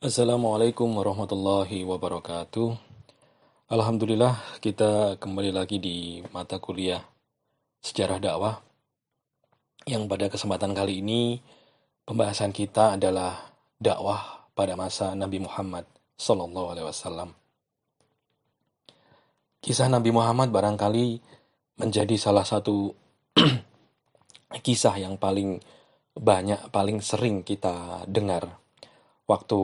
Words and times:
Assalamualaikum 0.00 0.96
warahmatullahi 0.96 1.84
wabarakatuh. 1.84 2.72
Alhamdulillah 3.68 4.32
kita 4.64 5.20
kembali 5.20 5.52
lagi 5.52 5.76
di 5.76 6.24
mata 6.32 6.56
kuliah 6.56 7.04
sejarah 7.84 8.16
dakwah 8.16 8.64
yang 9.84 10.08
pada 10.08 10.32
kesempatan 10.32 10.72
kali 10.72 11.04
ini 11.04 11.44
pembahasan 12.08 12.48
kita 12.48 12.96
adalah 12.96 13.52
dakwah 13.76 14.48
pada 14.56 14.72
masa 14.72 15.12
Nabi 15.12 15.44
Muhammad 15.44 15.84
Wasallam. 16.16 17.36
Kisah 19.60 19.92
Nabi 19.92 20.16
Muhammad 20.16 20.48
barangkali 20.48 21.20
menjadi 21.76 22.16
salah 22.16 22.48
satu 22.48 22.96
kisah 24.64 24.96
yang 24.96 25.20
paling 25.20 25.60
banyak, 26.16 26.72
paling 26.72 27.04
sering 27.04 27.44
kita 27.44 28.08
dengar 28.08 28.59
waktu 29.30 29.60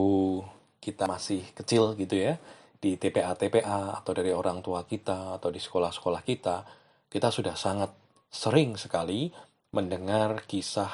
kita 0.79 1.03
masih 1.11 1.43
kecil 1.51 1.99
gitu 1.99 2.15
ya 2.15 2.39
di 2.79 2.95
TPA-TPA 2.95 3.99
atau 3.99 4.11
dari 4.15 4.31
orang 4.31 4.63
tua 4.63 4.87
kita 4.87 5.35
atau 5.35 5.51
di 5.51 5.59
sekolah-sekolah 5.59 6.21
kita, 6.23 6.63
kita 7.11 7.27
sudah 7.33 7.57
sangat 7.59 7.91
sering 8.31 8.79
sekali 8.79 9.27
mendengar 9.75 10.47
kisah 10.47 10.89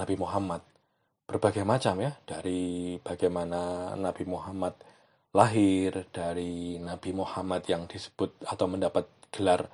Nabi 0.00 0.16
Muhammad. 0.16 0.62
Berbagai 1.24 1.66
macam 1.66 2.00
ya, 2.00 2.16
dari 2.24 2.96
bagaimana 3.02 3.92
Nabi 3.98 4.24
Muhammad 4.24 4.78
lahir, 5.34 6.06
dari 6.14 6.78
Nabi 6.78 7.10
Muhammad 7.10 7.66
yang 7.66 7.90
disebut 7.90 8.46
atau 8.46 8.66
mendapat 8.70 9.04
gelar 9.34 9.66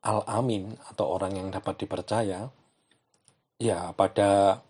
Al-Amin 0.00 0.78
atau 0.88 1.10
orang 1.12 1.36
yang 1.36 1.48
dapat 1.50 1.84
dipercaya. 1.84 2.48
Ya, 3.60 3.92
pada 3.92 4.62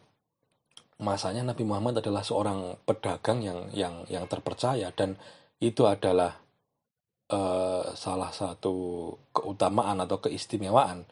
masanya 1.01 1.43
Nabi 1.43 1.65
Muhammad 1.65 2.05
adalah 2.05 2.21
seorang 2.21 2.77
pedagang 2.85 3.41
yang 3.41 3.59
yang 3.73 3.95
yang 4.07 4.25
terpercaya 4.29 4.93
dan 4.93 5.17
itu 5.61 5.89
adalah 5.89 6.37
uh, 7.33 7.85
salah 7.97 8.31
satu 8.31 9.11
keutamaan 9.33 9.99
atau 10.05 10.21
keistimewaan. 10.21 11.09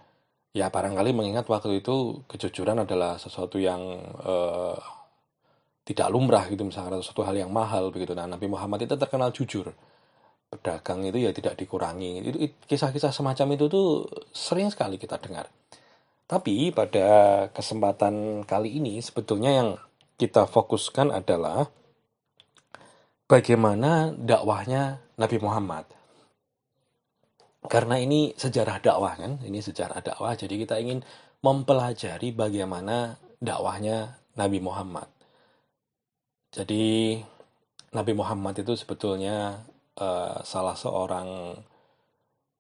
Ya 0.53 0.69
barangkali 0.73 1.13
mengingat 1.13 1.49
waktu 1.49 1.81
itu 1.81 2.25
kejujuran 2.29 2.85
adalah 2.85 3.17
sesuatu 3.21 3.61
yang 3.61 3.81
uh, 4.25 4.77
tidak 5.89 6.09
lumrah 6.13 6.45
gitu 6.53 6.69
misalnya 6.69 7.01
sesuatu 7.01 7.25
hal 7.25 7.37
yang 7.37 7.49
mahal 7.49 7.89
begitu. 7.89 8.13
Nah 8.13 8.29
Nabi 8.29 8.45
Muhammad 8.45 8.85
itu 8.85 8.97
terkenal 8.97 9.33
jujur. 9.33 9.73
Pedagang 10.49 11.05
itu 11.05 11.21
ya 11.21 11.33
tidak 11.33 11.61
dikurangi. 11.61 12.25
Itu 12.25 12.39
kisah-kisah 12.69 13.13
semacam 13.13 13.57
itu 13.57 13.65
tuh 13.69 13.89
sering 14.33 14.73
sekali 14.73 14.97
kita 14.97 15.21
dengar. 15.21 15.49
Tapi 16.29 16.69
pada 16.77 17.09
kesempatan 17.57 18.45
kali 18.45 18.77
ini 18.77 19.01
sebetulnya 19.01 19.65
yang 19.65 19.71
kita 20.21 20.45
fokuskan 20.45 21.09
adalah 21.09 21.73
bagaimana 23.25 24.13
dakwahnya 24.13 25.01
Nabi 25.17 25.41
Muhammad. 25.41 25.89
Karena 27.65 27.97
ini 27.97 28.37
sejarah 28.37 28.77
dakwah 28.85 29.17
kan, 29.17 29.41
ini 29.41 29.65
sejarah 29.65 30.05
dakwah, 30.05 30.37
jadi 30.37 30.53
kita 30.69 30.77
ingin 30.77 31.01
mempelajari 31.41 32.37
bagaimana 32.37 33.17
dakwahnya 33.41 34.21
Nabi 34.37 34.61
Muhammad. 34.61 35.09
Jadi 36.53 37.19
Nabi 37.97 38.13
Muhammad 38.13 38.61
itu 38.61 38.77
sebetulnya 38.77 39.65
uh, 39.97 40.45
salah 40.45 40.77
seorang 40.77 41.57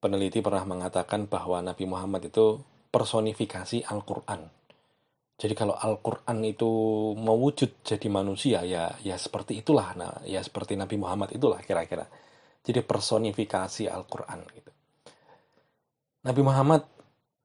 peneliti 0.01 0.41
pernah 0.41 0.65
mengatakan 0.65 1.29
bahwa 1.29 1.61
Nabi 1.61 1.85
Muhammad 1.85 2.33
itu 2.33 2.65
personifikasi 2.89 3.85
Al-Quran. 3.89 4.41
Jadi 5.39 5.55
kalau 5.55 5.79
Al-Qur'an 5.79 6.43
itu 6.43 6.67
mewujud 7.15 7.87
jadi 7.87 8.09
manusia 8.11 8.67
ya 8.67 8.91
ya 9.07 9.15
seperti 9.15 9.63
itulah 9.63 9.95
nah 9.95 10.19
ya 10.27 10.43
seperti 10.43 10.75
Nabi 10.75 10.99
Muhammad 10.99 11.31
itulah 11.31 11.63
kira-kira. 11.63 12.11
Jadi 12.67 12.83
personifikasi 12.83 13.87
Al-Qur'an 13.87 14.43
gitu. 14.51 14.73
Nabi 16.27 16.43
Muhammad 16.43 16.83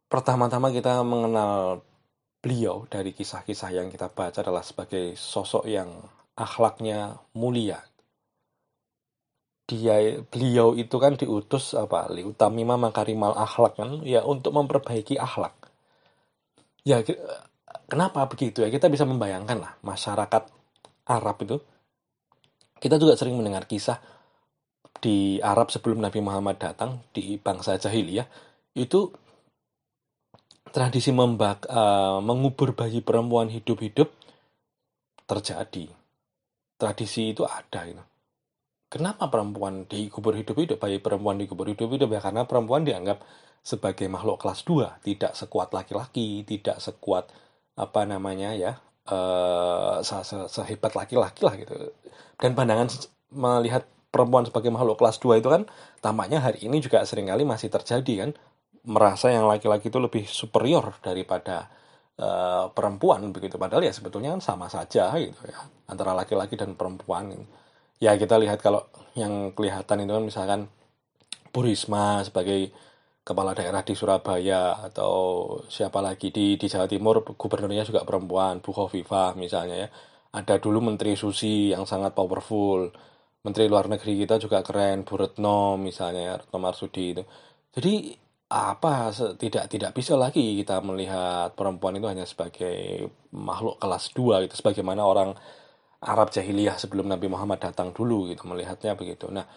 pertama-tama 0.10 0.74
kita 0.74 1.06
mengenal 1.06 1.86
beliau 2.42 2.90
dari 2.90 3.14
kisah-kisah 3.14 3.72
yang 3.72 3.88
kita 3.94 4.10
baca 4.10 4.42
adalah 4.42 4.66
sebagai 4.66 5.14
sosok 5.14 5.70
yang 5.70 5.94
akhlaknya 6.34 7.22
mulia. 7.38 7.78
Dia 9.64 10.20
beliau 10.28 10.76
itu 10.76 10.96
kan 11.00 11.16
diutus 11.16 11.72
apa? 11.74 12.12
Liutamima 12.12 12.76
makarimal 12.76 13.32
akhlak 13.36 13.80
kan 13.80 14.04
ya 14.04 14.22
untuk 14.28 14.52
memperbaiki 14.52 15.16
akhlak. 15.16 15.56
Ya 16.84 17.00
Kenapa 17.88 18.26
begitu 18.26 18.64
ya? 18.64 18.70
Kita 18.74 18.90
bisa 18.90 19.06
membayangkan 19.06 19.58
lah 19.60 19.74
masyarakat 19.86 20.44
Arab 21.10 21.38
itu. 21.46 21.58
Kita 22.80 23.00
juga 23.00 23.16
sering 23.16 23.40
mendengar 23.40 23.70
kisah 23.70 24.00
di 25.04 25.40
Arab 25.44 25.72
sebelum 25.72 26.00
Nabi 26.00 26.24
Muhammad 26.24 26.60
datang 26.60 27.04
di 27.12 27.36
bangsa 27.36 27.76
jahiliyah 27.80 28.28
itu 28.76 29.12
tradisi 30.74 31.14
membak, 31.14 31.70
uh, 31.70 32.18
mengubur 32.24 32.74
bayi 32.74 33.04
perempuan 33.04 33.52
hidup-hidup 33.52 34.10
terjadi. 35.30 35.86
Tradisi 36.80 37.32
itu 37.32 37.46
ada 37.46 37.86
gitu. 37.86 38.04
Kenapa 38.94 39.26
perempuan 39.34 39.90
dikubur 39.90 40.38
hidup-hidup, 40.38 40.78
bayi 40.78 41.02
perempuan 41.02 41.42
dikubur 41.42 41.66
hidup-hidup 41.66 42.14
ya 42.14 42.22
karena 42.22 42.46
perempuan 42.46 42.86
dianggap 42.86 43.26
sebagai 43.66 44.06
makhluk 44.06 44.38
kelas 44.38 44.62
2, 44.70 45.02
tidak 45.02 45.34
sekuat 45.34 45.74
laki-laki, 45.74 46.46
tidak 46.46 46.78
sekuat 46.78 47.26
apa 47.74 48.06
namanya 48.06 48.54
ya 48.54 48.78
uh, 49.10 49.98
se 50.06 50.14
-se 50.22 50.46
sehebat 50.46 50.94
laki-laki 50.94 51.42
lah 51.42 51.58
gitu. 51.58 51.74
Dan 52.38 52.54
pandangan 52.54 52.94
melihat 53.34 53.90
perempuan 54.14 54.46
sebagai 54.46 54.70
makhluk 54.70 55.02
kelas 55.02 55.18
2 55.18 55.42
itu 55.42 55.50
kan 55.50 55.66
tampaknya 55.98 56.38
hari 56.46 56.62
ini 56.62 56.78
juga 56.78 57.02
sering 57.02 57.34
kali 57.34 57.50
masih 57.50 57.74
terjadi 57.74 58.30
kan 58.30 58.32
merasa 58.86 59.34
yang 59.34 59.50
laki-laki 59.50 59.90
itu 59.90 59.98
lebih 59.98 60.30
superior 60.30 60.94
daripada 61.02 61.66
uh, 62.22 62.70
perempuan 62.70 63.34
begitu. 63.34 63.58
Padahal 63.58 63.90
ya 63.90 63.94
sebetulnya 63.96 64.38
kan 64.38 64.42
sama 64.54 64.70
saja 64.70 65.10
gitu 65.18 65.42
ya 65.50 65.66
antara 65.90 66.14
laki-laki 66.14 66.54
dan 66.54 66.78
perempuan 66.78 67.34
ya 68.04 68.20
kita 68.20 68.36
lihat 68.36 68.60
kalau 68.60 68.84
yang 69.16 69.56
kelihatan 69.56 70.04
itu 70.04 70.12
kan 70.12 70.26
misalkan 70.28 70.62
Burisma 71.54 72.20
sebagai 72.28 72.74
kepala 73.24 73.56
daerah 73.56 73.86
di 73.88 73.96
Surabaya 73.96 74.84
atau 74.84 75.14
siapa 75.72 76.04
lagi 76.04 76.28
di 76.34 76.60
di 76.60 76.68
Jawa 76.68 76.90
Timur 76.92 77.24
gubernurnya 77.24 77.88
juga 77.88 78.04
perempuan 78.04 78.60
Bu 78.60 78.76
Khofifah 78.76 79.40
misalnya 79.40 79.88
ya. 79.88 79.90
Ada 80.34 80.58
dulu 80.58 80.82
Menteri 80.82 81.14
Susi 81.16 81.72
yang 81.72 81.86
sangat 81.88 82.12
powerful. 82.18 82.90
Menteri 83.46 83.68
Luar 83.70 83.86
Negeri 83.92 84.18
kita 84.24 84.42
juga 84.42 84.60
keren 84.66 85.06
Bu 85.08 85.16
Retno 85.20 85.78
misalnya 85.80 86.22
ya 86.26 86.34
Retno 86.42 86.58
Marsudi 86.60 87.06
itu. 87.16 87.24
Jadi 87.74 87.94
apa 88.54 89.10
tidak 89.40 89.66
tidak 89.72 89.92
bisa 89.98 90.14
lagi 90.14 90.62
kita 90.62 90.82
melihat 90.86 91.54
perempuan 91.58 91.98
itu 91.98 92.06
hanya 92.10 92.26
sebagai 92.28 93.10
makhluk 93.34 93.82
kelas 93.82 94.14
dua 94.14 94.46
gitu 94.46 94.54
sebagaimana 94.62 95.02
orang 95.06 95.34
Arab 96.04 96.30
jahiliyah 96.30 96.76
sebelum 96.78 97.08
Nabi 97.10 97.28
Muhammad 97.32 97.64
datang 97.64 97.96
dulu 97.96 98.30
gitu 98.30 98.46
melihatnya 98.46 98.94
begitu. 98.94 99.32
Nah 99.32 99.48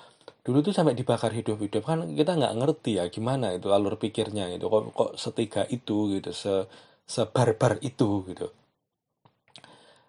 dulu 0.42 0.62
tuh 0.62 0.74
sampai 0.74 0.94
dibakar 0.94 1.34
hidup-hidup 1.34 1.82
kan 1.82 2.06
kita 2.14 2.38
nggak 2.38 2.54
ngerti 2.58 3.02
ya 3.02 3.10
gimana 3.10 3.54
itu 3.54 3.70
alur 3.74 3.98
pikirnya 3.98 4.50
gitu. 4.54 4.70
Kok 4.70 4.82
kok 4.94 5.10
setiga 5.18 5.62
itu 5.66 6.16
gitu 6.18 6.30
se 6.30 6.66
sebarbar 7.06 7.78
itu 7.82 8.26
gitu. 8.30 8.50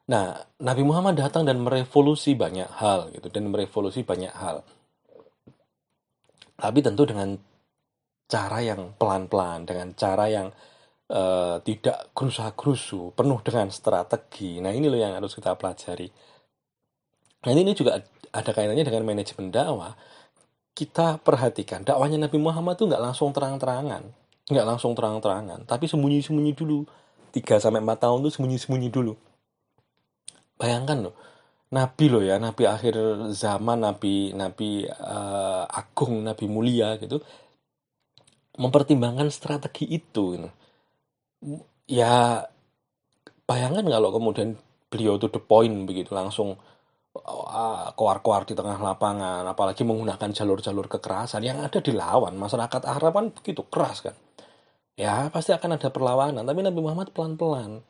Nah 0.07 0.37
Nabi 0.63 0.83
Muhammad 0.87 1.19
datang 1.19 1.43
dan 1.43 1.59
merevolusi 1.61 2.33
banyak 2.33 2.69
hal 2.79 3.11
gitu 3.13 3.27
dan 3.29 3.49
merevolusi 3.49 4.01
banyak 4.05 4.33
hal. 4.33 4.63
Tapi 6.57 6.79
tentu 6.81 7.05
dengan 7.05 7.37
cara 8.27 8.59
yang 8.59 8.91
pelan-pelan 8.99 9.63
dengan 9.63 9.95
cara 9.95 10.27
yang 10.27 10.47
uh, 11.11 11.57
tidak 11.63 12.11
gerusa-gerusu 12.11 13.15
penuh 13.15 13.39
dengan 13.43 13.67
strategi 13.71 14.59
nah 14.63 14.71
ini 14.71 14.87
loh 14.87 14.99
yang 14.99 15.15
harus 15.15 15.35
kita 15.35 15.55
pelajari 15.55 16.07
nah 17.43 17.51
ini 17.53 17.71
juga 17.75 18.01
ada 18.31 18.51
kaitannya 18.51 18.83
dengan 18.83 19.03
manajemen 19.07 19.51
dakwah 19.51 19.95
kita 20.77 21.17
perhatikan 21.25 21.81
dakwahnya 21.81 22.21
Nabi 22.21 22.37
Muhammad 22.37 22.77
tuh 22.77 22.85
nggak 22.85 23.01
langsung 23.01 23.33
terang-terangan, 23.33 24.13
nggak 24.45 24.67
langsung 24.69 24.93
terang-terangan, 24.93 25.65
tapi 25.65 25.89
sembunyi-sembunyi 25.89 26.53
dulu. 26.53 26.85
3 27.33 27.57
sampai 27.57 27.81
4 27.81 27.97
tahun 27.97 28.17
tuh 28.29 28.31
sembunyi-sembunyi 28.37 28.89
dulu. 28.93 29.13
Bayangkan 30.61 31.09
loh, 31.09 31.15
Nabi 31.73 32.05
loh 32.13 32.21
ya, 32.21 32.37
Nabi 32.37 32.69
akhir 32.69 32.93
zaman, 33.33 33.81
Nabi 33.81 34.37
Nabi 34.37 34.85
uh, 34.85 35.65
agung, 35.65 36.21
Nabi 36.21 36.45
mulia 36.45 36.93
gitu, 37.01 37.25
mempertimbangkan 38.61 39.33
strategi 39.33 39.89
itu. 39.89 40.37
Gitu. 40.37 40.49
Ya, 41.87 42.47
bayangkan 43.47 43.85
kalau 43.87 44.09
kemudian 44.11 44.57
beliau 44.91 45.15
tuh 45.21 45.29
the 45.31 45.41
point 45.41 45.85
begitu 45.87 46.11
langsung 46.15 46.57
Ah, 47.25 47.89
keluar-keluar 47.97 48.45
di 48.45 48.53
tengah 48.53 48.77
lapangan, 48.77 49.41
apalagi 49.47 49.81
menggunakan 49.81 50.29
jalur-jalur 50.35 50.85
kekerasan 50.85 51.41
yang 51.41 51.63
ada 51.63 51.79
dilawan. 51.81 52.35
Masyarakat 52.37 52.81
Arab 52.85 53.13
kan 53.15 53.25
begitu 53.33 53.65
keras 53.65 54.05
kan. 54.05 54.13
Ya 54.97 55.29
pasti 55.33 55.53
akan 55.53 55.77
ada 55.77 55.89
perlawanan, 55.93 56.43
tapi 56.45 56.61
Nabi 56.65 56.79
Muhammad 56.81 57.13
pelan-pelan. 57.13 57.81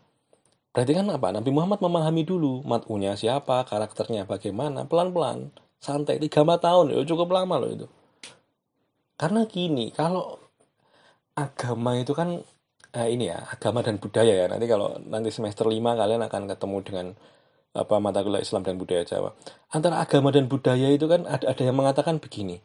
Berarti 0.71 0.91
kan 0.95 1.07
apa? 1.11 1.27
Nabi 1.33 1.49
Muhammad 1.51 1.79
memahami 1.83 2.23
dulu 2.27 2.61
mat'unya 2.67 3.15
siapa, 3.17 3.65
karakternya 3.67 4.23
bagaimana, 4.29 4.85
pelan-pelan, 4.85 5.51
santai. 5.81 6.19
3 6.21 6.59
tahun, 6.59 6.93
ya 6.93 7.03
cukup 7.07 7.31
lama 7.33 7.55
loh 7.59 7.71
itu. 7.71 7.87
Karena 9.17 9.43
gini, 9.49 9.89
kalau 9.91 10.37
agama 11.35 11.97
itu 11.97 12.13
kan 12.13 12.43
eh, 12.93 13.07
ini 13.11 13.31
ya, 13.31 13.43
agama 13.49 13.83
dan 13.83 13.97
budaya 13.97 14.33
ya. 14.33 14.45
Nanti 14.47 14.65
kalau 14.69 14.99
nanti 15.03 15.33
semester 15.33 15.67
5 15.67 15.75
kalian 15.75 16.21
akan 16.23 16.43
ketemu 16.51 16.77
dengan 16.85 17.07
apa 17.77 17.95
mata 18.01 18.25
kuliah 18.25 18.41
Islam 18.41 18.63
dan 18.65 18.79
budaya 18.79 19.03
Jawa. 19.05 19.35
Antara 19.73 20.01
agama 20.01 20.33
dan 20.33 20.49
budaya 20.49 20.89
itu 20.89 21.05
kan 21.05 21.27
ada 21.27 21.51
ada 21.51 21.61
yang 21.63 21.77
mengatakan 21.77 22.17
begini. 22.21 22.63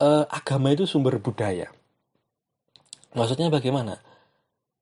Eh, 0.00 0.24
agama 0.30 0.72
itu 0.72 0.86
sumber 0.86 1.18
budaya. 1.20 1.68
Maksudnya 3.12 3.50
bagaimana? 3.50 3.98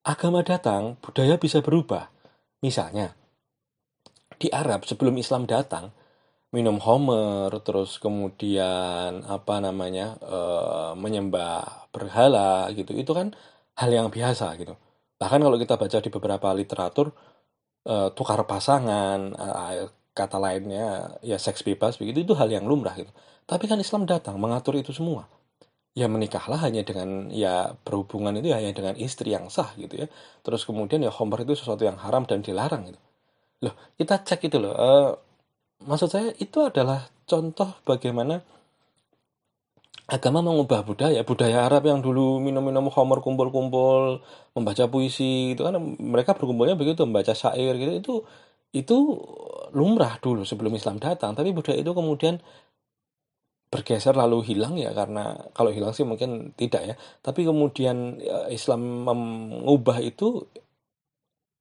Agama 0.04 0.44
datang, 0.44 1.00
budaya 1.00 1.40
bisa 1.40 1.60
berubah 1.60 2.12
Misalnya, 2.58 3.14
di 4.34 4.50
Arab 4.50 4.82
sebelum 4.82 5.14
Islam 5.14 5.46
datang, 5.46 5.94
minum 6.50 6.82
homer, 6.82 7.54
terus 7.62 8.02
kemudian 8.02 9.22
apa 9.22 9.62
namanya 9.62 10.18
e, 10.18 10.38
menyembah 10.98 11.86
berhala 11.94 12.66
gitu, 12.74 12.98
itu 12.98 13.12
kan 13.14 13.38
hal 13.78 13.90
yang 13.90 14.08
biasa 14.10 14.58
gitu. 14.58 14.74
Bahkan 15.18 15.40
kalau 15.42 15.56
kita 15.58 15.74
baca 15.78 15.98
di 16.02 16.10
beberapa 16.10 16.48
literatur 16.54 17.14
e, 17.86 17.94
tukar 18.14 18.42
pasangan, 18.46 19.20
e, 19.34 19.46
kata 20.14 20.38
lainnya 20.42 21.18
ya 21.22 21.38
seks 21.38 21.62
bebas 21.62 21.98
begitu 21.98 22.26
itu 22.26 22.34
hal 22.34 22.50
yang 22.50 22.66
lumrah 22.66 22.94
gitu. 22.98 23.10
Tapi 23.46 23.64
kan 23.70 23.78
Islam 23.78 24.04
datang 24.04 24.36
mengatur 24.42 24.74
itu 24.76 24.90
semua 24.90 25.30
ya 25.98 26.06
menikahlah 26.06 26.62
hanya 26.62 26.86
dengan 26.86 27.26
ya 27.34 27.74
berhubungan 27.82 28.30
itu 28.38 28.54
hanya 28.54 28.70
dengan 28.70 28.94
istri 28.94 29.34
yang 29.34 29.50
sah 29.50 29.74
gitu 29.74 30.04
ya. 30.04 30.06
Terus 30.46 30.62
kemudian 30.62 31.02
ya 31.02 31.10
homer 31.10 31.42
itu 31.42 31.58
sesuatu 31.58 31.82
yang 31.82 31.98
haram 31.98 32.22
dan 32.22 32.38
dilarang 32.38 32.86
gitu. 32.94 33.00
Loh, 33.66 33.74
kita 33.98 34.22
cek 34.22 34.46
itu 34.46 34.62
loh. 34.62 34.74
Uh, 34.78 35.10
maksud 35.82 36.06
saya 36.06 36.30
itu 36.38 36.62
adalah 36.62 37.10
contoh 37.26 37.74
bagaimana 37.82 38.38
agama 40.08 40.40
mengubah 40.40 40.80
budaya. 40.88 41.20
Budaya 41.22 41.68
Arab 41.68 41.84
yang 41.90 42.00
dulu 42.00 42.40
minum-minum 42.40 42.88
homer 42.88 43.20
kumpul-kumpul, 43.20 44.24
membaca 44.56 44.84
puisi, 44.88 45.52
itu 45.54 45.62
kan 45.66 45.76
mereka 46.00 46.32
berkumpulnya 46.38 46.74
begitu, 46.80 47.04
membaca 47.04 47.32
syair 47.36 47.76
gitu. 47.76 47.92
Itu 48.00 48.14
itu 48.72 48.96
lumrah 49.76 50.20
dulu 50.20 50.42
sebelum 50.48 50.72
Islam 50.76 50.96
datang, 51.00 51.32
tapi 51.36 51.52
budaya 51.56 51.78
itu 51.80 51.92
kemudian 51.92 52.40
bergeser 53.68 54.16
lalu 54.16 54.40
hilang 54.48 54.80
ya 54.80 54.96
karena 54.96 55.36
kalau 55.52 55.68
hilang 55.68 55.92
sih 55.92 56.04
mungkin 56.08 56.56
tidak 56.56 56.82
ya 56.88 56.94
tapi 57.20 57.44
kemudian 57.44 58.16
ya, 58.16 58.48
Islam 58.48 59.04
mengubah 59.04 60.00
itu 60.00 60.48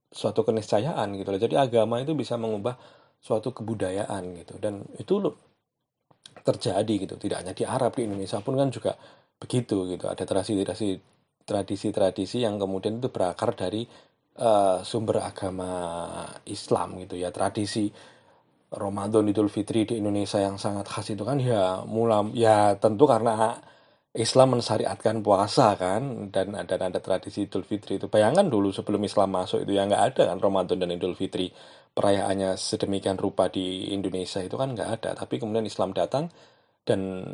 suatu 0.08 0.48
keniscayaan 0.48 1.20
gitu 1.20 1.36
loh 1.36 1.42
jadi 1.42 1.68
agama 1.68 2.00
itu 2.00 2.16
bisa 2.16 2.40
mengubah 2.40 2.80
suatu 3.20 3.52
kebudayaan 3.52 4.40
gitu 4.40 4.56
dan 4.64 4.88
itu 4.96 5.20
terjadi 6.44 6.94
gitu. 7.08 7.16
Tidak 7.18 7.38
hanya 7.38 7.54
di 7.56 7.64
Arab 7.68 7.94
di 7.98 8.06
Indonesia 8.08 8.40
pun 8.42 8.58
kan 8.58 8.70
juga 8.74 8.94
begitu 9.38 9.86
gitu. 9.90 10.06
Ada 10.10 10.24
tradisi-tradisi 10.26 10.90
tradisi-tradisi 11.48 12.44
yang 12.44 12.60
kemudian 12.60 13.00
itu 13.00 13.08
berakar 13.08 13.56
dari 13.56 13.88
uh, 14.42 14.84
sumber 14.84 15.24
agama 15.24 15.72
Islam 16.50 17.00
gitu 17.04 17.16
ya. 17.16 17.32
Tradisi 17.32 17.88
Ramadan 18.68 19.32
Idul 19.32 19.48
Fitri 19.48 19.88
di 19.88 19.96
Indonesia 19.96 20.44
yang 20.44 20.60
sangat 20.60 20.92
khas 20.92 21.08
itu 21.16 21.24
kan 21.24 21.40
ya 21.40 21.88
mulam 21.88 22.36
ya 22.36 22.76
tentu 22.76 23.08
karena 23.08 23.56
Islam 24.12 24.60
mensyariatkan 24.60 25.22
puasa 25.24 25.78
kan 25.80 26.28
dan 26.34 26.52
ada 26.58 26.76
ada 26.76 27.00
tradisi 27.00 27.48
Idul 27.48 27.64
Fitri 27.64 27.96
itu. 28.02 28.12
Bayangkan 28.12 28.50
dulu 28.52 28.74
sebelum 28.76 29.00
Islam 29.08 29.30
masuk 29.40 29.64
itu 29.64 29.72
ya 29.78 29.88
nggak 29.88 30.04
ada 30.14 30.22
kan 30.36 30.38
Ramadan 30.44 30.78
dan 30.84 30.90
Idul 30.92 31.16
Fitri 31.16 31.48
perayaannya 31.98 32.54
sedemikian 32.54 33.18
rupa 33.18 33.50
di 33.50 33.90
Indonesia 33.90 34.46
itu 34.46 34.54
kan 34.54 34.78
nggak 34.78 34.90
ada 35.02 35.10
tapi 35.18 35.42
kemudian 35.42 35.66
Islam 35.66 35.98
datang 35.98 36.30
dan 36.86 37.26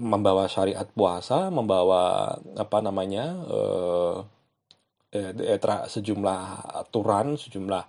membawa 0.00 0.48
syariat 0.48 0.88
puasa 0.88 1.52
membawa 1.52 2.32
apa 2.56 2.78
namanya 2.80 3.24
eh, 3.44 4.16
eh, 5.20 5.30
eh 5.36 5.60
sejumlah 5.92 6.40
aturan 6.80 7.36
sejumlah 7.36 7.84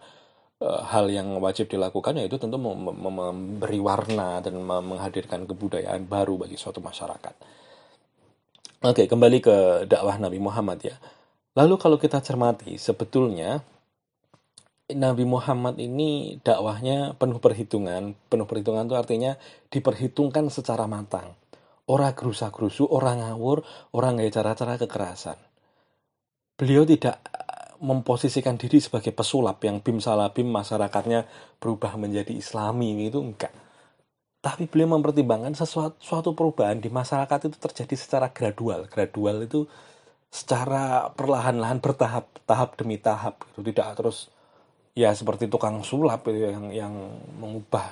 Eh, 0.57 0.81
hal 0.89 1.05
yang 1.13 1.37
wajib 1.37 1.69
dilakukan 1.69 2.17
yaitu 2.17 2.41
tentu 2.41 2.57
memberi 2.57 3.77
warna 3.77 4.41
dan 4.41 4.57
menghadirkan 4.65 5.45
kebudayaan 5.45 6.09
baru 6.09 6.33
bagi 6.33 6.57
suatu 6.57 6.81
masyarakat. 6.81 7.33
Oke, 8.81 9.05
kembali 9.05 9.37
ke 9.37 9.55
dakwah 9.85 10.17
Nabi 10.17 10.41
Muhammad 10.41 10.81
ya. 10.81 10.97
Lalu 11.53 11.77
kalau 11.77 12.01
kita 12.01 12.25
cermati, 12.25 12.73
sebetulnya 12.81 13.61
Nabi 14.87 15.27
Muhammad 15.27 15.75
ini 15.83 16.39
dakwahnya 16.39 17.19
penuh 17.19 17.43
perhitungan. 17.43 18.15
Penuh 18.31 18.47
perhitungan 18.47 18.87
itu 18.87 18.95
artinya 18.95 19.35
diperhitungkan 19.67 20.47
secara 20.47 20.87
matang. 20.87 21.35
Orang 21.87 22.15
gerusa-gerusu, 22.15 22.87
orang 22.87 23.23
ngawur, 23.23 23.67
orang 23.91 24.19
gaya 24.19 24.31
cara-cara 24.31 24.79
kekerasan. 24.79 25.35
Beliau 26.55 26.87
tidak 26.87 27.19
memposisikan 27.83 28.57
diri 28.57 28.81
sebagai 28.81 29.13
pesulap 29.13 29.61
yang 29.61 29.83
bim 29.83 30.01
salabim 30.01 30.49
masyarakatnya 30.49 31.29
berubah 31.61 31.93
menjadi 31.99 32.33
islami 32.33 32.97
itu 33.05 33.21
enggak 33.21 33.53
tapi 34.41 34.69
beliau 34.69 34.97
mempertimbangkan 34.97 35.53
sesuatu 35.57 35.97
suatu 35.99 36.31
perubahan 36.31 36.79
di 36.79 36.89
masyarakat 36.89 37.51
itu 37.51 37.57
terjadi 37.57 37.95
secara 37.97 38.27
gradual 38.31 38.87
gradual 38.89 39.43
itu 39.43 39.65
secara 40.29 41.11
perlahan-lahan 41.13 41.81
bertahap 41.81 42.29
tahap 42.45 42.77
demi 42.77 42.97
tahap 43.01 43.43
itu 43.53 43.61
tidak 43.73 43.97
terus 43.97 44.29
ya 44.97 45.13
seperti 45.13 45.45
tukang 45.45 45.85
sulap 45.85 46.25
itu 46.25 46.49
yang 46.49 46.73
yang 46.73 46.93
mengubah 47.37 47.85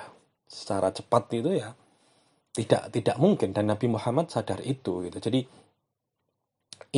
secara 0.50 0.90
cepat 0.90 1.30
itu 1.38 1.54
ya 1.54 1.70
tidak 2.50 2.90
tidak 2.90 3.16
mungkin. 3.22 3.54
Dan 3.54 3.70
Nabi 3.70 3.86
Muhammad 3.86 4.26
sadar 4.26 4.58
itu 4.66 5.06
gitu. 5.06 5.18
Jadi 5.22 5.40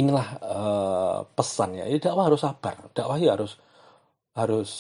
inilah 0.01 0.29
uh, 0.41 1.21
pesan 1.37 1.77
ya. 1.77 1.85
ya 1.85 2.01
dakwah 2.01 2.33
harus 2.33 2.41
sabar. 2.41 2.89
Dakwah 2.97 3.21
ya 3.21 3.37
harus 3.37 3.61
harus 4.33 4.71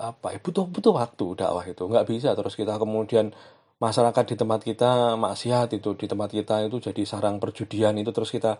apa 0.00 0.32
ya 0.34 0.38
butuh 0.42 0.66
butuh 0.66 0.92
waktu 0.98 1.26
dakwah 1.38 1.64
itu. 1.68 1.82
Nggak 1.86 2.06
bisa 2.10 2.34
terus 2.34 2.58
kita 2.58 2.74
kemudian 2.82 3.30
masyarakat 3.78 4.24
di 4.34 4.36
tempat 4.38 4.60
kita 4.66 5.14
maksiat 5.18 5.68
itu 5.78 5.94
di 5.98 6.06
tempat 6.10 6.30
kita 6.30 6.66
itu 6.66 6.78
jadi 6.78 7.02
sarang 7.06 7.38
perjudian 7.42 7.94
itu 7.98 8.10
terus 8.14 8.30
kita 8.34 8.58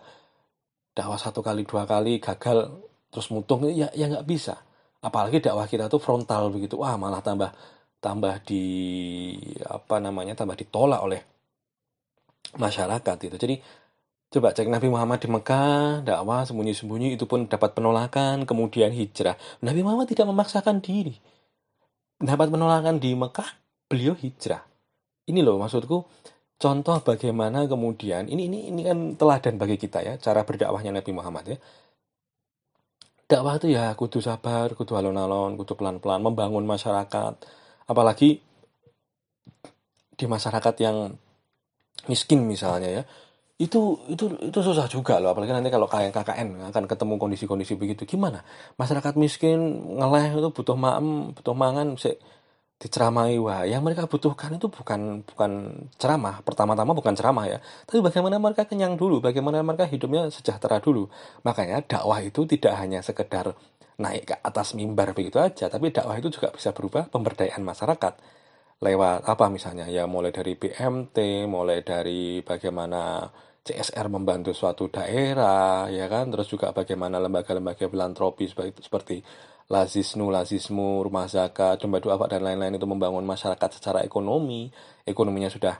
dakwah 0.93 1.19
satu 1.19 1.39
kali 1.39 1.63
dua 1.63 1.87
kali 1.87 2.19
gagal 2.19 2.69
terus 3.07 3.27
mutung 3.31 3.65
ya 3.71 3.87
ya 3.95 4.11
nggak 4.11 4.27
bisa 4.27 4.59
apalagi 5.03 5.43
dakwah 5.43 5.67
kita 5.67 5.91
tuh 5.91 5.99
frontal 5.99 6.49
begitu 6.49 6.79
wah 6.79 6.95
malah 6.95 7.19
tambah 7.19 7.51
tambah 7.99 8.41
di 8.47 8.65
apa 9.67 9.99
namanya 9.99 10.33
tambah 10.39 10.55
ditolak 10.55 10.99
oleh 11.03 11.21
masyarakat 12.55 13.17
itu 13.27 13.37
jadi 13.37 13.55
Coba 14.33 14.49
cek 14.49 14.65
Nabi 14.65 14.89
Muhammad 14.89 15.21
di 15.21 15.29
Mekah, 15.29 16.01
dakwah 16.01 16.41
sembunyi-sembunyi 16.41 17.13
itu 17.13 17.29
pun 17.29 17.45
dapat 17.45 17.77
penolakan, 17.77 18.49
kemudian 18.49 18.89
hijrah. 18.89 19.37
Nabi 19.61 19.85
Muhammad 19.85 20.09
tidak 20.09 20.25
memaksakan 20.25 20.81
diri. 20.81 21.13
Dapat 22.17 22.49
penolakan 22.49 22.97
di 22.97 23.13
Mekah, 23.13 23.45
beliau 23.85 24.17
hijrah. 24.17 24.65
Ini 25.29 25.37
loh 25.45 25.61
maksudku 25.61 26.09
contoh 26.57 26.97
bagaimana 27.05 27.69
kemudian 27.69 28.25
ini 28.25 28.49
ini 28.49 28.73
ini 28.73 28.81
kan 28.81 29.13
teladan 29.21 29.61
bagi 29.61 29.77
kita 29.77 30.01
ya 30.01 30.13
cara 30.17 30.41
berdakwahnya 30.41 30.97
Nabi 30.97 31.11
Muhammad 31.13 31.53
ya. 31.53 31.57
Dakwah 33.33 33.57
itu 33.57 33.73
ya 33.73 33.97
kudu 33.97 34.21
sabar, 34.21 34.77
kudu 34.77 34.93
alon-alon, 34.93 35.57
kudu 35.57 35.73
pelan-pelan 35.73 36.21
membangun 36.21 36.69
masyarakat. 36.69 37.33
Apalagi 37.89 38.37
di 40.13 40.25
masyarakat 40.29 40.75
yang 40.77 41.17
miskin 42.05 42.45
misalnya 42.45 43.01
ya. 43.01 43.03
Itu 43.57 44.05
itu 44.05 44.37
itu 44.37 44.59
susah 44.61 44.85
juga 44.85 45.17
loh 45.17 45.33
apalagi 45.33 45.49
nanti 45.49 45.73
kalau 45.73 45.89
kayak 45.89 46.13
KKN 46.13 46.69
akan 46.69 46.83
ketemu 46.85 47.13
kondisi-kondisi 47.17 47.73
begitu. 47.73 48.05
Gimana? 48.05 48.45
Masyarakat 48.77 49.17
miskin 49.17 49.81
ngeleh 49.97 50.37
itu 50.37 50.49
butuh 50.53 50.77
maem 50.77 51.33
butuh 51.33 51.57
mangan 51.57 51.97
bisa 51.97 52.13
diceramai 52.83 53.39
wah 53.39 53.63
yang 53.63 53.79
mereka 53.79 54.11
butuhkan 54.11 54.59
itu 54.59 54.67
bukan 54.67 55.23
bukan 55.23 55.51
ceramah. 55.95 56.43
Pertama-tama 56.43 56.91
bukan 56.91 57.15
ceramah 57.15 57.47
ya. 57.47 57.57
Tapi 57.87 58.03
bagaimana 58.03 58.35
mereka 58.43 58.67
kenyang 58.67 58.99
dulu? 58.99 59.23
Bagaimana 59.23 59.63
mereka 59.63 59.87
hidupnya 59.87 60.27
sejahtera 60.27 60.83
dulu? 60.83 61.07
Makanya 61.47 61.79
dakwah 61.87 62.19
itu 62.19 62.43
tidak 62.43 62.75
hanya 62.75 62.99
sekedar 62.99 63.55
naik 63.95 64.23
ke 64.27 64.35
atas 64.41 64.73
mimbar 64.73 65.13
begitu 65.13 65.37
aja 65.37 65.69
tapi 65.69 65.93
dakwah 65.93 66.17
itu 66.17 66.33
juga 66.33 66.49
bisa 66.51 66.75
berubah 66.75 67.07
pemberdayaan 67.07 67.63
masyarakat. 67.63 68.13
Lewat 68.83 69.23
apa 69.23 69.47
misalnya? 69.47 69.87
Ya 69.87 70.03
mulai 70.03 70.35
dari 70.35 70.59
BMT, 70.59 71.47
mulai 71.47 71.87
dari 71.87 72.43
bagaimana 72.43 73.31
CSR 73.63 74.11
membantu 74.11 74.51
suatu 74.51 74.91
daerah, 74.91 75.87
ya 75.87 76.11
kan, 76.11 76.27
terus 76.27 76.51
juga 76.51 76.75
bagaimana 76.75 77.15
lembaga-lembaga 77.15 77.87
filantropi 77.87 78.51
seperti 78.51 79.23
Lazisnu, 79.73 80.29
Lazismu, 80.29 81.01
Rumah 81.01 81.25
Zakat, 81.25 81.81
Domba 81.81 81.97
Doa 81.97 82.29
dan 82.29 82.45
lain-lain 82.45 82.77
itu 82.77 82.85
membangun 82.85 83.25
masyarakat 83.25 83.69
secara 83.73 84.05
ekonomi, 84.05 84.69
ekonominya 85.01 85.49
sudah 85.49 85.75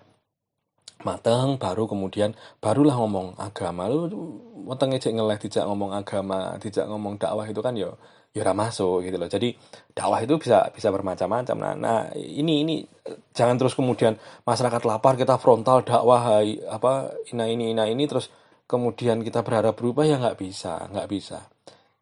matang, 1.06 1.60
baru 1.62 1.86
kemudian 1.86 2.34
barulah 2.58 2.98
ngomong 2.98 3.38
agama. 3.38 3.86
Lu 3.92 4.42
wetenge 4.66 4.98
cek 4.98 5.14
ngeleh 5.14 5.38
tidak 5.38 5.70
ngomong 5.70 5.92
agama, 5.94 6.58
tidak 6.58 6.90
ngomong 6.90 7.22
dakwah 7.22 7.46
itu 7.46 7.62
kan 7.62 7.76
ya 7.78 7.94
ya 8.34 8.42
ora 8.42 8.54
masuk 8.58 9.06
gitu 9.06 9.22
loh. 9.22 9.30
Jadi 9.30 9.54
dakwah 9.94 10.20
itu 10.26 10.34
bisa 10.42 10.74
bisa 10.74 10.90
bermacam-macam. 10.90 11.58
Nah, 11.60 11.74
nah 11.78 12.00
ini 12.18 12.66
ini 12.66 12.76
jangan 13.36 13.62
terus 13.62 13.78
kemudian 13.78 14.18
masyarakat 14.48 14.82
lapar 14.90 15.14
kita 15.20 15.38
frontal 15.38 15.86
dakwah 15.86 16.42
hai, 16.42 16.58
apa 16.66 17.14
ina 17.30 17.46
ini 17.46 17.78
ina 17.78 17.86
ini 17.86 18.10
terus 18.10 18.32
kemudian 18.66 19.22
kita 19.22 19.46
berharap 19.46 19.78
berubah 19.78 20.08
ya 20.08 20.18
nggak 20.18 20.40
bisa, 20.40 20.90
nggak 20.90 21.10
bisa. 21.12 21.53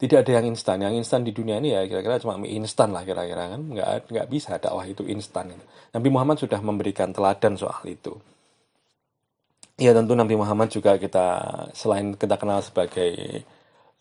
Tidak 0.02 0.18
ada 0.18 0.32
yang 0.42 0.50
instan. 0.50 0.82
Yang 0.82 1.06
instan 1.06 1.22
di 1.22 1.30
dunia 1.30 1.62
ini 1.62 1.78
ya 1.78 1.86
kira-kira 1.86 2.18
cuma 2.18 2.34
mie 2.34 2.58
instan 2.58 2.90
lah 2.90 3.06
kira-kira 3.06 3.54
kan. 3.54 3.62
Nggak 3.62 4.10
nggak 4.10 4.28
bisa 4.34 4.58
dakwah 4.58 4.82
itu 4.90 5.06
instan. 5.06 5.54
Nabi 5.94 6.10
Muhammad 6.10 6.42
sudah 6.42 6.58
memberikan 6.58 7.14
teladan 7.14 7.54
soal 7.54 7.86
itu. 7.86 8.18
Ya 9.78 9.94
tentu 9.94 10.18
Nabi 10.18 10.34
Muhammad 10.34 10.74
juga 10.74 10.98
kita 10.98 11.26
selain 11.78 12.18
kita 12.18 12.42
kenal 12.42 12.66
sebagai 12.66 13.46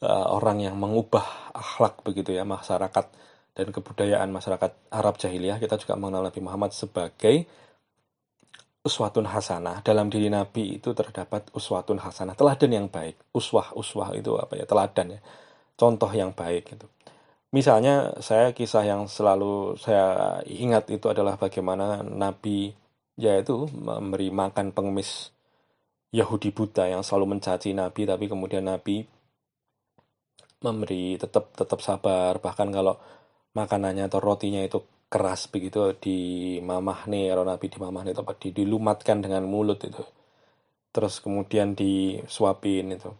uh, 0.00 0.26
orang 0.33 0.64
yang 0.64 0.76
mengubah 0.80 1.52
akhlak 1.52 2.00
begitu 2.00 2.33
ya 2.33 2.49
masyarakat 2.49 3.07
dan 3.52 3.66
kebudayaan 3.69 4.28
masyarakat 4.33 4.71
Arab 4.88 5.21
jahiliyah 5.21 5.61
kita 5.61 5.76
juga 5.76 6.00
mengenal 6.00 6.33
Nabi 6.33 6.40
Muhammad 6.40 6.73
sebagai 6.73 7.45
uswatun 8.80 9.28
hasanah 9.28 9.85
dalam 9.85 10.09
diri 10.09 10.33
Nabi 10.33 10.80
itu 10.80 10.97
terdapat 10.97 11.52
uswatun 11.52 12.00
hasanah 12.00 12.33
teladan 12.33 12.73
yang 12.73 12.87
baik 12.88 13.21
uswah 13.37 13.76
uswah 13.76 14.16
itu 14.16 14.33
apa 14.40 14.57
ya 14.57 14.64
teladan 14.64 15.16
ya 15.16 15.21
contoh 15.80 16.12
yang 16.12 16.37
baik 16.37 16.76
itu 16.76 16.87
misalnya 17.56 18.20
saya 18.20 18.52
kisah 18.52 18.84
yang 18.84 19.08
selalu 19.08 19.80
saya 19.80 20.38
ingat 20.44 20.92
itu 20.92 21.08
adalah 21.08 21.40
bagaimana 21.40 22.04
Nabi 22.04 22.76
yaitu 23.16 23.64
memberi 23.72 24.28
makan 24.28 24.76
pengemis 24.76 25.32
Yahudi 26.10 26.50
buta 26.50 26.90
yang 26.90 27.00
selalu 27.06 27.38
mencaci 27.38 27.70
Nabi 27.72 28.02
tapi 28.04 28.26
kemudian 28.28 28.66
Nabi 28.66 29.06
memberi 30.60 31.16
tetap 31.16 31.54
tetap 31.56 31.80
sabar. 31.80 32.38
Bahkan 32.38 32.68
kalau 32.70 32.94
makanannya 33.56 34.06
atau 34.06 34.20
rotinya 34.22 34.60
itu 34.62 34.82
keras 35.10 35.50
begitu 35.50 35.96
di 35.99 36.18
mamah 36.62 37.10
nih 37.10 37.34
kalau 37.34 37.44
Nabi 37.46 37.66
di 37.66 37.78
mamah 37.82 38.02
nih 38.06 38.14
tempat 38.14 38.37
di, 38.38 38.49
dilumatkan 38.54 39.18
dengan 39.25 39.42
mulut 39.49 39.80
itu. 39.82 40.04
Terus 40.90 41.22
kemudian 41.22 41.75
disuapin 41.78 42.94
itu 42.94 43.10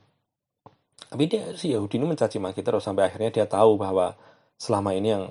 tapi 1.11 1.27
dia 1.27 1.53
si 1.59 1.75
Yahudi 1.75 1.99
ini 1.99 2.07
mencaci 2.07 2.39
maki 2.39 2.63
terus 2.63 2.87
sampai 2.87 3.11
akhirnya 3.11 3.35
dia 3.35 3.47
tahu 3.51 3.75
bahwa 3.77 4.15
selama 4.57 4.95
ini 4.95 5.09
yang 5.19 5.25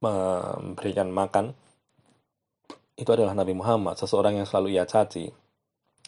memberikan 0.00 1.12
makan 1.12 1.52
itu 2.98 3.10
adalah 3.12 3.36
Nabi 3.36 3.54
Muhammad 3.54 4.00
seseorang 4.00 4.40
yang 4.40 4.46
selalu 4.48 4.74
ia 4.74 4.88
caci 4.88 5.30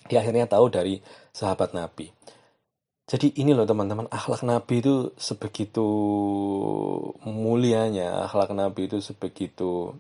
dia 0.09 0.25
akhirnya 0.25 0.49
tahu 0.49 0.73
dari 0.73 0.99
sahabat 1.31 1.77
Nabi. 1.77 2.09
Jadi 3.11 3.35
ini 3.43 3.51
loh 3.51 3.67
teman-teman, 3.67 4.07
akhlak 4.07 4.47
Nabi 4.47 4.83
itu 4.83 5.11
sebegitu 5.19 5.87
mulianya, 7.27 8.23
akhlak 8.27 8.55
Nabi 8.55 8.87
itu 8.87 9.03
sebegitu 9.03 9.99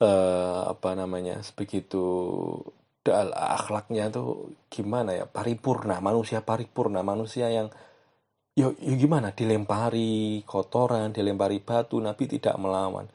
uh, 0.00 0.60
apa 0.72 0.96
namanya, 0.96 1.44
sebegitu 1.44 2.04
akhlaknya 3.12 4.10
itu 4.10 4.50
gimana 4.72 5.10
ya, 5.14 5.24
paripurna, 5.28 6.00
manusia 6.02 6.42
paripurna, 6.42 7.00
manusia 7.04 7.50
yang 7.52 7.68
yo, 8.56 8.72
yo 8.80 8.94
gimana, 8.96 9.34
dilempari 9.36 10.42
kotoran, 10.48 11.12
dilempari 11.12 11.60
batu, 11.60 12.00
Nabi 12.00 12.24
tidak 12.26 12.56
melawan. 12.56 13.06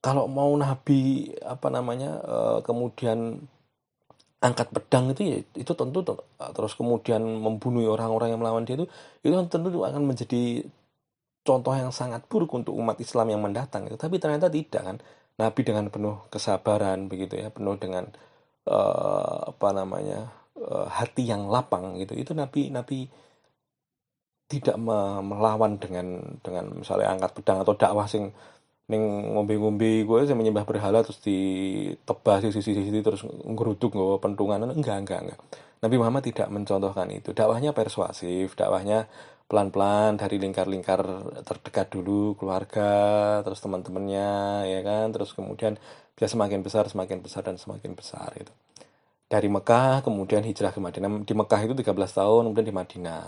Kalau 0.00 0.24
mau 0.30 0.52
Nabi 0.56 1.32
apa 1.44 1.68
namanya, 1.68 2.10
uh, 2.24 2.58
kemudian 2.64 3.40
angkat 4.40 4.72
pedang 4.72 5.12
itu 5.12 5.20
ya 5.20 5.38
itu 5.52 5.72
tentu 5.76 6.00
terus 6.56 6.72
kemudian 6.72 7.20
membunuh 7.20 7.92
orang-orang 7.92 8.32
yang 8.32 8.40
melawan 8.40 8.64
dia 8.64 8.72
itu 8.80 8.88
itu 9.20 9.36
kan 9.36 9.52
tentu 9.52 9.84
akan 9.84 10.00
menjadi 10.00 10.64
contoh 11.44 11.72
yang 11.76 11.92
sangat 11.92 12.24
buruk 12.28 12.48
untuk 12.56 12.72
umat 12.76 12.96
Islam 13.00 13.32
yang 13.32 13.40
mendatang 13.44 13.88
itu. 13.88 13.96
Tapi 14.00 14.16
ternyata 14.20 14.48
tidak 14.52 14.82
kan? 14.84 14.96
Nabi 15.40 15.60
dengan 15.64 15.88
penuh 15.88 16.28
kesabaran 16.28 17.08
begitu 17.08 17.40
ya 17.40 17.48
penuh 17.48 17.76
dengan 17.80 18.12
uh, 18.70 19.50
apa 19.50 19.68
namanya 19.74 20.30
uh, 20.56 20.86
hati 20.86 21.26
yang 21.26 21.50
lapang 21.50 21.98
gitu. 21.98 22.14
Itu 22.14 22.32
Nabi 22.38 22.70
Nabi 22.70 23.10
tidak 24.50 24.74
melawan 25.22 25.78
dengan 25.78 26.38
dengan 26.42 26.82
misalnya 26.82 27.14
angkat 27.14 27.38
pedang 27.38 27.62
atau 27.62 27.74
dakwah 27.78 28.10
sing 28.10 28.34
neng 28.90 29.38
ngombe-ngombe 29.38 30.02
gue 30.02 30.26
saya 30.26 30.34
menyembah 30.34 30.66
berhala 30.66 31.06
terus 31.06 31.22
ditebas 31.22 32.42
sisi-sisi 32.50 32.98
terus 33.06 33.22
ngeruduk 33.26 33.94
nggak 33.94 34.22
pentungan. 34.22 34.66
Enggak 34.66 34.96
enggak 35.06 35.20
enggak. 35.26 35.40
Nabi 35.80 35.96
Muhammad 35.96 36.22
tidak 36.26 36.48
mencontohkan 36.50 37.08
itu. 37.14 37.30
Dakwahnya 37.32 37.70
persuasif 37.72 38.58
dakwahnya 38.58 39.06
pelan-pelan 39.50 40.18
dari 40.18 40.38
lingkar-lingkar 40.38 41.00
terdekat 41.46 41.90
dulu 41.90 42.34
keluarga 42.38 42.90
terus 43.46 43.62
teman-temannya 43.62 44.30
ya 44.66 44.80
kan? 44.82 45.14
Terus 45.14 45.30
kemudian 45.38 45.78
bisa 46.18 46.26
semakin 46.36 46.60
besar 46.60 46.84
semakin 46.90 47.24
besar 47.24 47.46
dan 47.46 47.56
semakin 47.56 47.96
besar 47.96 48.28
itu 48.36 48.52
dari 49.30 49.46
Mekah 49.46 50.02
kemudian 50.02 50.42
hijrah 50.42 50.74
ke 50.74 50.82
Madinah. 50.82 51.22
Di 51.22 51.34
Mekah 51.38 51.60
itu 51.62 51.74
13 51.78 51.94
tahun 51.94 52.42
kemudian 52.50 52.66
di 52.66 52.74
Madinah. 52.74 53.24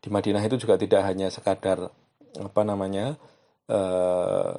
Di 0.00 0.08
Madinah 0.08 0.42
itu 0.48 0.56
juga 0.56 0.80
tidak 0.80 1.04
hanya 1.04 1.28
sekadar 1.28 1.92
apa 2.40 2.62
namanya 2.64 3.20
eh, 3.68 4.56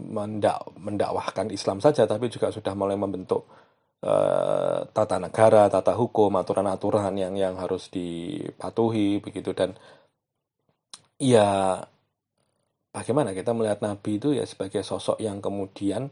mendak 0.00 0.64
mendakwahkan 0.80 1.52
Islam 1.52 1.78
saja 1.84 2.08
tapi 2.08 2.32
juga 2.32 2.48
sudah 2.48 2.72
mulai 2.72 2.96
membentuk 2.96 3.44
uh, 4.02 4.82
tata 4.90 5.16
negara, 5.22 5.70
tata 5.70 5.94
hukum, 5.94 6.34
aturan-aturan 6.36 7.14
yang 7.14 7.34
yang 7.38 7.54
harus 7.56 7.88
dipatuhi 7.88 9.22
begitu. 9.22 9.54
Dan 9.54 9.74
ya 11.22 11.78
bagaimana 12.90 13.30
kita 13.32 13.54
melihat 13.54 13.80
Nabi 13.80 14.18
itu 14.18 14.34
ya 14.34 14.44
sebagai 14.44 14.82
sosok 14.82 15.22
yang 15.22 15.38
kemudian 15.38 16.10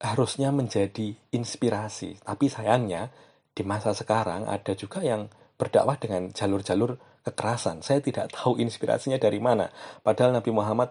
harusnya 0.00 0.48
menjadi 0.50 1.12
inspirasi. 1.32 2.24
Tapi 2.24 2.48
sayangnya 2.48 3.12
di 3.52 3.62
masa 3.62 3.92
sekarang 3.92 4.48
ada 4.48 4.72
juga 4.72 5.04
yang 5.04 5.28
berdakwah 5.60 6.00
dengan 6.00 6.32
jalur-jalur 6.32 6.96
kekerasan. 7.20 7.84
Saya 7.84 8.00
tidak 8.00 8.32
tahu 8.32 8.56
inspirasinya 8.56 9.20
dari 9.20 9.36
mana. 9.38 9.68
Padahal 10.00 10.32
Nabi 10.32 10.50
Muhammad 10.50 10.90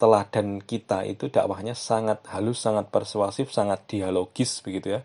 teladan 0.00 0.64
kita 0.64 1.06
itu 1.06 1.30
dakwahnya 1.30 1.76
sangat 1.76 2.24
halus, 2.32 2.58
sangat 2.64 2.90
persuasif, 2.90 3.52
sangat 3.54 3.86
dialogis 3.86 4.64
begitu 4.64 4.98
ya, 4.98 5.00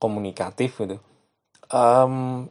komunikatif 0.00 0.82
gitu. 0.82 0.96
Um, 1.68 2.48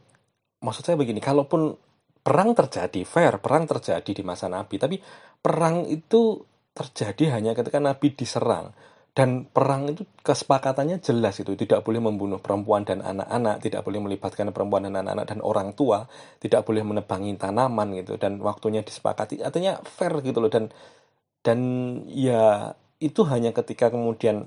maksud 0.62 0.86
saya 0.86 0.96
begini, 0.96 1.18
kalaupun 1.18 1.74
perang 2.22 2.54
terjadi, 2.54 3.02
fair, 3.02 3.42
perang 3.42 3.66
terjadi 3.66 4.10
di 4.14 4.22
masa 4.22 4.46
Nabi, 4.46 4.78
tapi 4.78 4.96
perang 5.42 5.84
itu 5.90 6.38
terjadi 6.70 7.34
hanya 7.34 7.52
ketika 7.58 7.82
Nabi 7.82 8.14
diserang. 8.14 8.70
Dan 9.18 9.50
perang 9.50 9.90
itu 9.90 10.06
kesepakatannya 10.22 11.02
jelas 11.02 11.42
itu. 11.42 11.58
Tidak 11.58 11.82
boleh 11.82 11.98
membunuh 11.98 12.38
perempuan 12.38 12.86
dan 12.86 13.02
anak-anak, 13.02 13.66
tidak 13.66 13.82
boleh 13.82 13.98
melibatkan 13.98 14.54
perempuan 14.54 14.86
dan 14.86 14.94
anak-anak 15.02 15.26
dan 15.26 15.40
orang 15.42 15.74
tua, 15.74 16.06
tidak 16.38 16.62
boleh 16.62 16.86
menebangi 16.86 17.34
tanaman 17.34 17.98
gitu 17.98 18.14
dan 18.14 18.38
waktunya 18.38 18.86
disepakati. 18.86 19.42
Artinya 19.42 19.82
fair 19.82 20.22
gitu 20.22 20.38
loh. 20.38 20.46
Dan 20.46 20.70
dan 21.42 21.58
ya 22.06 22.70
itu 23.02 23.26
hanya 23.26 23.50
ketika 23.50 23.90
kemudian 23.90 24.46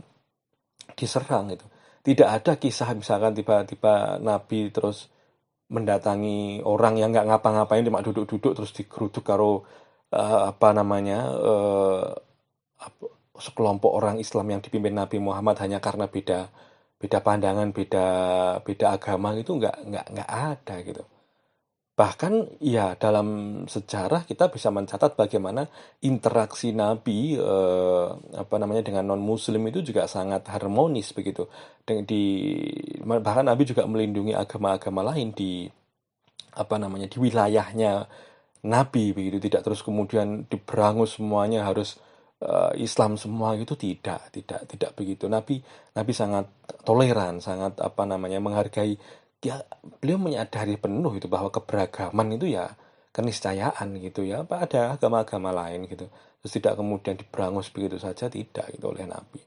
diserang 0.96 1.52
itu 1.52 1.64
tidak 2.02 2.30
ada 2.42 2.54
kisah 2.58 2.92
misalkan 2.98 3.38
tiba-tiba 3.38 4.18
Nabi 4.18 4.74
terus 4.74 5.08
mendatangi 5.72 6.60
orang 6.66 7.00
yang 7.00 7.16
nggak 7.16 7.32
ngapa-ngapain 7.32 7.86
cuma 7.88 8.04
duduk-duduk 8.04 8.54
terus 8.58 8.72
digeruduk 8.76 9.24
karo 9.24 9.64
uh, 10.12 10.52
apa 10.52 10.70
namanya 10.76 11.32
uh, 11.32 12.12
sekelompok 13.42 13.92
orang 13.92 14.22
Islam 14.22 14.48
yang 14.54 14.62
dipimpin 14.62 14.94
Nabi 14.96 15.18
Muhammad 15.18 15.58
hanya 15.66 15.82
karena 15.82 16.06
beda 16.08 16.48
beda 17.02 17.18
pandangan 17.26 17.74
beda 17.74 18.08
beda 18.62 18.86
agama 18.94 19.34
itu 19.34 19.58
nggak 19.58 19.76
nggak 19.90 20.06
nggak 20.14 20.30
ada 20.30 20.76
gitu 20.86 21.04
Bahkan 21.92 22.64
ya 22.66 22.98
dalam 22.98 23.62
sejarah 23.70 24.26
kita 24.26 24.50
bisa 24.50 24.74
mencatat 24.74 25.14
bagaimana 25.14 25.70
interaksi 26.02 26.74
Nabi 26.74 27.38
eh, 27.38 28.08
apa 28.42 28.56
namanya 28.58 28.82
dengan 28.82 29.14
non 29.14 29.22
Muslim 29.22 29.62
itu 29.70 29.86
juga 29.86 30.10
sangat 30.10 30.50
harmonis 30.50 31.14
begitu. 31.14 31.46
Di 31.86 32.24
bahkan 33.06 33.46
Nabi 33.46 33.70
juga 33.70 33.86
melindungi 33.86 34.34
agama-agama 34.34 35.14
lain 35.14 35.30
di 35.36 35.70
apa 36.58 36.76
namanya 36.82 37.06
di 37.06 37.18
wilayahnya 37.22 38.10
Nabi 38.66 39.14
begitu 39.14 39.38
tidak 39.38 39.62
terus 39.70 39.86
kemudian 39.86 40.50
diberangus 40.50 41.22
semuanya 41.22 41.70
harus 41.70 42.02
uh, 42.42 42.74
Islam 42.76 43.16
semua 43.16 43.54
gitu 43.56 43.78
tidak 43.78 44.34
tidak 44.34 44.66
tidak 44.68 44.92
begitu. 44.98 45.30
Nabi 45.30 45.62
Nabi 45.94 46.12
sangat 46.12 46.50
toleran 46.84 47.40
sangat 47.40 47.78
apa 47.80 48.04
namanya 48.04 48.42
menghargai. 48.42 48.98
Ya 49.42 49.66
beliau 50.02 50.22
menyadari 50.22 50.78
penuh 50.78 51.18
itu 51.18 51.26
bahwa 51.26 51.50
keberagaman 51.50 52.38
itu 52.38 52.54
ya 52.54 52.78
keniscayaan 53.14 53.98
gitu 54.02 54.26
ya. 54.26 54.46
Apa 54.46 54.66
ada 54.70 54.98
agama-agama 54.98 55.50
lain 55.50 55.90
gitu. 55.90 56.06
Terus 56.42 56.52
tidak 56.58 56.74
kemudian 56.78 57.18
diberangus 57.18 57.70
begitu 57.74 57.98
saja 58.02 58.30
tidak 58.30 58.70
itu 58.74 58.86
oleh 58.86 59.06
Nabi. 59.06 59.42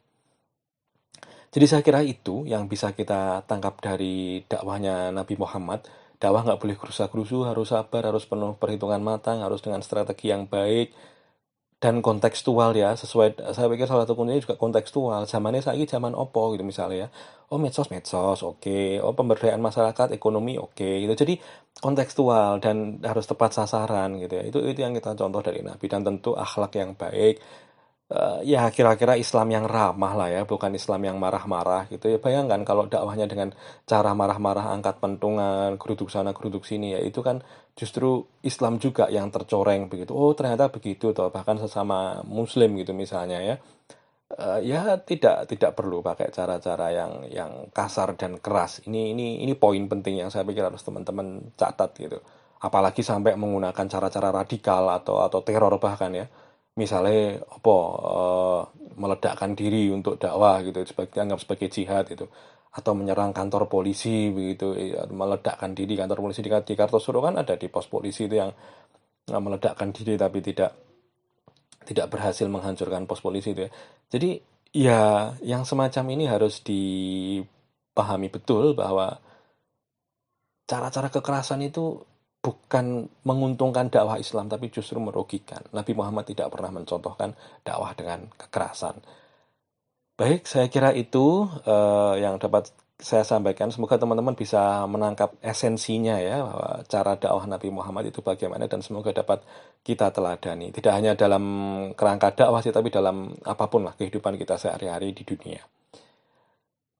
Jadi 1.54 1.66
saya 1.70 1.86
kira 1.86 2.02
itu 2.02 2.42
yang 2.50 2.66
bisa 2.66 2.90
kita 2.90 3.46
tangkap 3.46 3.78
dari 3.78 4.42
dakwahnya 4.42 5.14
Nabi 5.14 5.38
Muhammad. 5.38 5.86
Dakwah 6.18 6.42
nggak 6.42 6.58
boleh 6.58 6.74
kerusak 6.78 7.14
kerusu 7.14 7.46
harus 7.46 7.70
sabar 7.70 8.10
harus 8.10 8.26
penuh 8.26 8.58
perhitungan 8.58 8.98
matang 8.98 9.42
harus 9.42 9.62
dengan 9.62 9.82
strategi 9.82 10.34
yang 10.34 10.50
baik 10.50 11.13
dan 11.82 12.00
kontekstual 12.00 12.72
ya 12.72 12.96
sesuai 12.96 13.52
saya 13.52 13.66
pikir 13.68 13.84
salah 13.84 14.08
satu 14.08 14.16
kuncinya 14.16 14.40
juga 14.40 14.56
kontekstual 14.56 15.28
zamannya 15.28 15.60
saya 15.60 15.76
ini 15.76 15.84
zaman 15.84 16.16
opo 16.16 16.56
gitu 16.56 16.64
misalnya 16.64 17.06
ya 17.06 17.08
oh 17.52 17.60
medsos 17.60 17.92
medsos 17.92 18.40
oke 18.40 18.64
okay. 18.64 19.02
oh 19.04 19.12
pemberdayaan 19.12 19.60
masyarakat 19.60 20.16
ekonomi 20.16 20.56
oke 20.56 20.80
okay. 20.80 21.04
gitu 21.04 21.12
jadi 21.26 21.34
kontekstual 21.84 22.62
dan 22.64 23.04
harus 23.04 23.28
tepat 23.28 23.52
sasaran 23.52 24.16
gitu 24.16 24.32
ya 24.40 24.44
itu 24.48 24.58
itu 24.64 24.80
yang 24.80 24.96
kita 24.96 25.12
contoh 25.12 25.44
dari 25.44 25.60
nabi 25.60 25.84
dan 25.90 26.06
tentu 26.06 26.32
akhlak 26.32 26.72
yang 26.78 26.96
baik 26.96 27.42
uh, 28.10 28.40
ya 28.44 28.68
kira-kira 28.68 29.16
Islam 29.16 29.48
yang 29.54 29.64
ramah 29.64 30.12
lah 30.12 30.28
ya, 30.28 30.42
bukan 30.44 30.74
Islam 30.76 31.00
yang 31.08 31.16
marah-marah 31.16 31.88
gitu 31.88 32.12
ya. 32.12 32.18
Bayangkan 32.20 32.60
kalau 32.66 32.84
dakwahnya 32.90 33.30
dengan 33.30 33.54
cara 33.88 34.12
marah-marah, 34.12 34.74
angkat 34.76 35.00
pentungan, 35.00 35.80
geruduk 35.80 36.12
sana, 36.12 36.36
geruduk 36.36 36.68
sini 36.68 36.92
ya, 36.98 37.00
itu 37.00 37.20
kan 37.24 37.40
justru 37.78 38.26
Islam 38.44 38.76
juga 38.82 39.08
yang 39.08 39.30
tercoreng 39.32 39.88
begitu. 39.88 40.12
Oh 40.12 40.32
ternyata 40.36 40.68
begitu 40.68 41.16
toh, 41.16 41.30
bahkan 41.32 41.56
sesama 41.56 42.20
Muslim 42.26 42.76
gitu 42.80 42.92
misalnya 42.92 43.40
ya. 43.40 43.56
Uh, 44.34 44.58
ya 44.64 44.98
tidak 45.04 45.46
tidak 45.46 45.76
perlu 45.78 46.00
pakai 46.02 46.32
cara-cara 46.32 46.90
yang 46.90 47.12
yang 47.30 47.52
kasar 47.70 48.16
dan 48.18 48.40
keras. 48.40 48.82
Ini 48.82 49.14
ini 49.14 49.44
ini 49.46 49.52
poin 49.54 49.84
penting 49.86 50.26
yang 50.26 50.30
saya 50.32 50.42
pikir 50.48 50.64
harus 50.64 50.82
teman-teman 50.82 51.54
catat 51.54 51.92
gitu. 52.00 52.18
Apalagi 52.64 53.04
sampai 53.04 53.36
menggunakan 53.36 53.84
cara-cara 53.86 54.32
radikal 54.32 54.88
atau 54.90 55.20
atau 55.22 55.44
teror 55.44 55.76
bahkan 55.76 56.10
ya 56.16 56.26
misalnya 56.74 57.38
apa 57.38 57.76
uh, 58.02 58.62
meledakkan 58.98 59.54
diri 59.54 59.90
untuk 59.94 60.18
dakwah 60.18 60.62
gitu 60.66 60.82
sebagai 60.86 61.18
anggap 61.22 61.38
sebagai 61.42 61.68
jihad 61.70 62.10
itu 62.10 62.26
atau 62.74 62.92
menyerang 62.98 63.30
kantor 63.30 63.70
polisi 63.70 64.34
begitu 64.34 64.74
ya, 64.74 65.06
meledakkan 65.06 65.78
diri 65.78 65.94
kantor 65.94 66.18
polisi 66.26 66.42
di, 66.42 66.50
di 66.50 66.74
Kartosuro 66.74 67.22
kan 67.22 67.38
ada 67.38 67.54
di 67.54 67.70
pos 67.70 67.86
polisi 67.86 68.26
itu 68.26 68.42
yang 68.42 68.50
uh, 69.30 69.42
meledakkan 69.42 69.94
diri 69.94 70.18
tapi 70.18 70.42
tidak 70.42 70.74
tidak 71.86 72.06
berhasil 72.10 72.48
menghancurkan 72.50 73.06
pos 73.06 73.22
polisi 73.22 73.54
itu 73.54 73.68
ya. 73.68 73.70
Jadi 74.10 74.30
ya 74.74 75.00
yang 75.46 75.62
semacam 75.62 76.04
ini 76.18 76.24
harus 76.26 76.58
dipahami 76.66 78.32
betul 78.32 78.74
bahwa 78.74 79.22
cara-cara 80.66 81.12
kekerasan 81.12 81.62
itu 81.62 82.02
bukan 82.44 83.08
menguntungkan 83.24 83.88
dakwah 83.88 84.20
Islam 84.20 84.52
tapi 84.52 84.68
justru 84.68 85.00
merugikan. 85.00 85.64
Nabi 85.72 85.96
Muhammad 85.96 86.28
tidak 86.28 86.52
pernah 86.52 86.68
mencontohkan 86.68 87.32
dakwah 87.64 87.96
dengan 87.96 88.28
kekerasan. 88.36 89.00
Baik, 90.14 90.44
saya 90.46 90.68
kira 90.68 90.92
itu 90.92 91.48
uh, 91.66 92.14
yang 92.20 92.36
dapat 92.36 92.70
saya 93.00 93.24
sampaikan. 93.26 93.72
Semoga 93.72 93.98
teman-teman 93.98 94.36
bisa 94.38 94.84
menangkap 94.86 95.34
esensinya 95.42 96.20
ya 96.20 96.44
bahwa 96.44 96.68
cara 96.86 97.12
dakwah 97.18 97.44
Nabi 97.48 97.68
Muhammad 97.72 98.12
itu 98.12 98.20
bagaimana 98.20 98.68
dan 98.68 98.84
semoga 98.84 99.10
dapat 99.10 99.42
kita 99.82 100.12
teladani. 100.14 100.70
Tidak 100.70 100.92
hanya 100.92 101.16
dalam 101.16 101.44
kerangka 101.96 102.30
dakwah 102.36 102.60
sih 102.60 102.70
tapi 102.70 102.92
dalam 102.92 103.32
apa 103.42 103.64
pun 103.66 103.88
lah 103.88 103.96
kehidupan 103.96 104.36
kita 104.38 104.60
sehari-hari 104.60 105.16
di 105.16 105.24
dunia. 105.26 105.64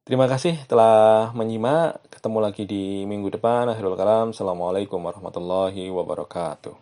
Terima 0.05 0.29
kasih 0.29 0.61
telah 0.69 1.33
menyimak. 1.33 1.97
Ketemu 2.13 2.39
lagi 2.45 2.69
di 2.69 3.09
minggu 3.09 3.33
depan. 3.33 3.73
Assalamualaikum 3.73 5.01
warahmatullahi 5.01 5.89
wabarakatuh. 5.89 6.77